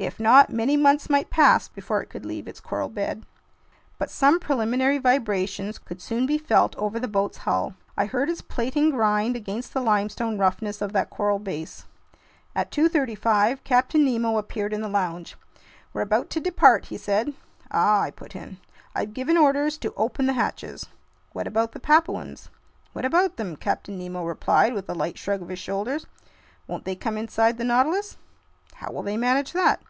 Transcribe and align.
If 0.00 0.20
not, 0.20 0.48
many 0.48 0.76
months 0.76 1.10
might 1.10 1.28
pass 1.28 1.66
before 1.66 2.00
it 2.00 2.08
could 2.08 2.24
leave 2.24 2.46
its 2.46 2.60
coral 2.60 2.88
bed. 2.88 3.26
But 3.98 4.12
some 4.12 4.38
preliminary 4.38 4.98
vibrations 4.98 5.76
could 5.76 6.00
soon 6.00 6.24
be 6.24 6.38
felt 6.38 6.76
over 6.76 7.00
the 7.00 7.08
boat's 7.08 7.38
hull. 7.38 7.74
I 7.96 8.06
heard 8.06 8.30
its 8.30 8.40
plating 8.40 8.90
grind 8.90 9.34
against 9.34 9.74
the 9.74 9.80
limestone 9.80 10.38
roughness 10.38 10.80
of 10.80 10.92
that 10.92 11.10
coral 11.10 11.40
base. 11.40 11.84
At 12.54 12.70
2:35 12.70 13.64
Captain 13.64 14.04
Nemo 14.04 14.38
appeared 14.38 14.72
in 14.72 14.82
the 14.82 14.88
lounge. 14.88 15.34
"We're 15.92 16.02
about 16.02 16.30
to 16.30 16.38
depart," 16.40 16.84
he 16.86 16.96
said. 16.96 17.34
"Ah!" 17.72 18.00
I 18.02 18.12
put 18.12 18.36
in. 18.36 18.58
"I've 18.94 19.14
given 19.14 19.36
orders 19.36 19.76
to 19.78 19.92
open 19.96 20.26
the 20.26 20.32
hatches." 20.34 20.86
"What 21.32 21.48
about 21.48 21.72
the 21.72 21.80
Papuans?" 21.80 22.50
"What 22.92 23.04
about 23.04 23.36
them?" 23.36 23.56
Captain 23.56 23.98
Nemo 23.98 24.24
replied, 24.24 24.74
with 24.74 24.88
a 24.88 24.94
light 24.94 25.18
shrug 25.18 25.42
of 25.42 25.48
his 25.48 25.58
shoulders. 25.58 26.06
"Won't 26.68 26.84
they 26.84 26.94
come 26.94 27.18
inside 27.18 27.58
the 27.58 27.64
Nautilus?" 27.64 28.16
"How 28.74 28.92
will 28.92 29.02
they 29.02 29.16
manage 29.16 29.52
that?" 29.54 29.82